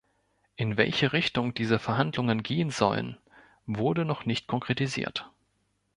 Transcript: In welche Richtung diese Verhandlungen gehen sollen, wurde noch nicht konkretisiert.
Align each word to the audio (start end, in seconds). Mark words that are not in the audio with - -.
In 0.55 0.77
welche 0.77 1.13
Richtung 1.13 1.53
diese 1.53 1.77
Verhandlungen 1.77 2.41
gehen 2.41 2.71
sollen, 2.71 3.19
wurde 3.67 4.03
noch 4.03 4.25
nicht 4.25 4.47
konkretisiert. 4.47 5.31